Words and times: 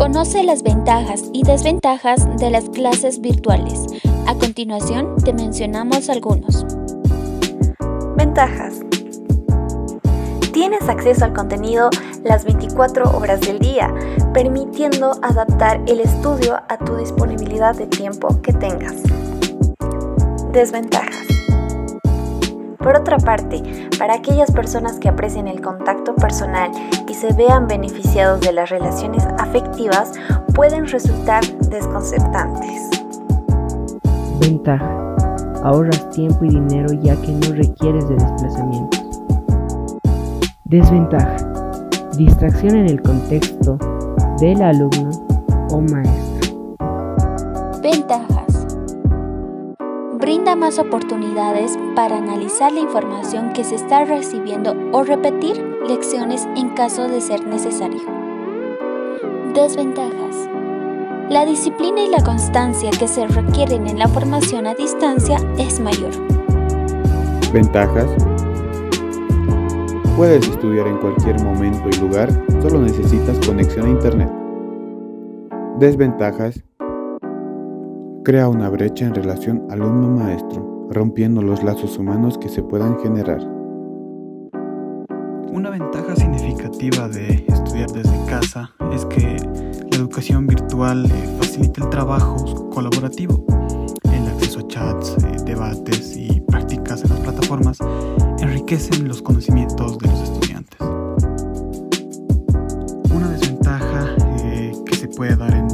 Conoce 0.00 0.42
las 0.44 0.62
ventajas 0.62 1.24
y 1.34 1.42
desventajas 1.42 2.26
de 2.38 2.48
las 2.48 2.70
clases 2.70 3.20
virtuales. 3.20 3.84
A 4.26 4.34
continuación 4.34 5.14
te 5.22 5.34
mencionamos 5.34 6.08
algunos. 6.08 6.64
Ventajas. 8.16 8.80
Tienes 10.54 10.88
acceso 10.88 11.26
al 11.26 11.34
contenido 11.34 11.90
las 12.24 12.46
24 12.46 13.14
horas 13.14 13.42
del 13.42 13.58
día, 13.58 13.94
permitiendo 14.32 15.12
adaptar 15.20 15.82
el 15.86 16.00
estudio 16.00 16.58
a 16.70 16.78
tu 16.78 16.96
disponibilidad 16.96 17.76
de 17.76 17.86
tiempo 17.86 18.40
que 18.40 18.54
tengas. 18.54 18.94
Desventajas. 20.50 21.29
Por 22.80 22.96
otra 22.96 23.18
parte, 23.18 23.62
para 23.98 24.14
aquellas 24.14 24.50
personas 24.50 24.98
que 24.98 25.10
aprecien 25.10 25.46
el 25.48 25.60
contacto 25.60 26.14
personal 26.14 26.70
y 27.06 27.12
se 27.12 27.30
vean 27.34 27.66
beneficiados 27.66 28.40
de 28.40 28.54
las 28.54 28.70
relaciones 28.70 29.22
afectivas, 29.38 30.14
pueden 30.54 30.86
resultar 30.86 31.44
desconcertantes. 31.68 32.88
Ventaja. 34.40 35.14
Ahorras 35.62 36.08
tiempo 36.08 36.42
y 36.46 36.48
dinero 36.48 36.94
ya 37.02 37.20
que 37.20 37.32
no 37.32 37.54
requieres 37.54 38.08
de 38.08 38.14
desplazamientos. 38.14 39.20
Desventaja. 40.64 41.36
Distracción 42.16 42.76
en 42.76 42.86
el 42.86 43.02
contexto 43.02 43.76
del 44.40 44.62
alumno 44.62 45.10
o 45.70 45.82
maestro. 45.82 46.78
Ventajas. 47.82 48.49
Brinda 50.20 50.54
más 50.54 50.78
oportunidades 50.78 51.78
para 51.96 52.18
analizar 52.18 52.70
la 52.72 52.80
información 52.80 53.54
que 53.54 53.64
se 53.64 53.76
está 53.76 54.04
recibiendo 54.04 54.76
o 54.92 55.02
repetir 55.02 55.56
lecciones 55.88 56.46
en 56.56 56.68
caso 56.74 57.08
de 57.08 57.22
ser 57.22 57.46
necesario. 57.46 58.02
Desventajas. 59.54 60.50
La 61.30 61.46
disciplina 61.46 62.02
y 62.02 62.10
la 62.10 62.22
constancia 62.22 62.90
que 62.90 63.08
se 63.08 63.26
requieren 63.28 63.86
en 63.86 63.98
la 63.98 64.08
formación 64.08 64.66
a 64.66 64.74
distancia 64.74 65.38
es 65.56 65.80
mayor. 65.80 66.12
Ventajas. 67.50 68.10
Puedes 70.18 70.46
estudiar 70.46 70.86
en 70.86 70.98
cualquier 70.98 71.42
momento 71.42 71.88
y 71.88 71.98
lugar, 71.98 72.30
solo 72.60 72.78
necesitas 72.82 73.38
conexión 73.46 73.86
a 73.86 73.88
Internet. 73.88 74.30
Desventajas. 75.78 76.62
Crea 78.22 78.50
una 78.50 78.68
brecha 78.68 79.06
en 79.06 79.14
relación 79.14 79.66
alumno-maestro, 79.70 80.88
rompiendo 80.90 81.40
los 81.40 81.64
lazos 81.64 81.96
humanos 81.96 82.36
que 82.36 82.50
se 82.50 82.62
puedan 82.62 82.98
generar. 83.00 83.40
Una 85.50 85.70
ventaja 85.70 86.14
significativa 86.14 87.08
de 87.08 87.46
estudiar 87.48 87.90
desde 87.92 88.26
casa 88.26 88.72
es 88.92 89.06
que 89.06 89.38
la 89.90 89.96
educación 89.96 90.46
virtual 90.46 91.06
eh, 91.06 91.36
facilita 91.38 91.84
el 91.84 91.88
trabajo 91.88 92.68
colaborativo, 92.68 93.46
el 94.12 94.28
acceso 94.28 94.60
a 94.60 94.68
chats, 94.68 95.16
eh, 95.24 95.36
debates 95.46 96.14
y 96.14 96.42
prácticas 96.42 97.02
en 97.02 97.08
las 97.08 97.20
plataformas 97.20 97.78
enriquecen 98.38 99.08
los 99.08 99.22
conocimientos 99.22 99.98
de 99.98 100.08
los 100.08 100.20
estudiantes. 100.20 100.78
Una 103.14 103.30
desventaja 103.30 104.14
eh, 104.44 104.72
que 104.84 104.94
se 104.94 105.08
puede 105.08 105.36
dar 105.36 105.54
en 105.54 105.69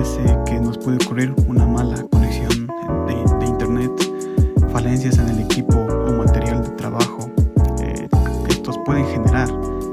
es 0.00 0.18
que 0.46 0.60
nos 0.60 0.78
puede 0.78 0.96
ocurrir 1.04 1.34
una 1.48 1.66
mala 1.66 2.02
conexión 2.10 2.68
de, 3.06 3.36
de 3.38 3.46
internet, 3.46 3.90
falencias 4.70 5.18
en 5.18 5.28
el 5.28 5.40
equipo 5.40 5.76
o 5.76 6.12
material 6.12 6.62
de 6.62 6.70
trabajo. 6.70 7.30
estos 8.48 8.78
pueden 8.84 9.04
generar 9.06 9.48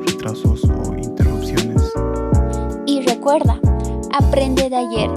retrasos 0.06 0.64
o 0.64 0.95
interrupciones. 0.95 1.81
Y 2.86 3.02
recuerda, 3.02 3.59
aprende 4.14 4.70
de 4.70 4.76
ayer, 4.76 5.09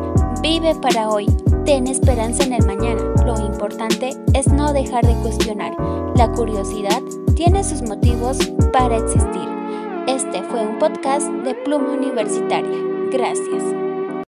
vive 0.43 0.75
para 0.77 1.11
hoy, 1.11 1.27
ten 1.65 1.87
esperanza 1.87 2.45
en 2.45 2.55
el 2.55 2.67
mañana. 2.67 3.03
Lo 3.27 3.39
importante 3.45 4.17
es 4.33 4.49
no 4.49 4.73
dejar 4.73 5.07
de 5.07 5.15
cuestionar. 5.21 5.77
La 6.17 6.33
curiosidad 6.33 7.03
tiene 7.35 7.63
sus 7.63 7.83
motivos 7.83 8.39
para 8.73 8.97
existir. 8.97 9.49
Este 10.07 10.43
fue 10.45 10.67
un 10.67 10.79
podcast 10.79 11.29
de 11.45 11.55
Pluma 11.55 11.93
Universitaria. 11.93 12.79
Gracias. 13.13 13.88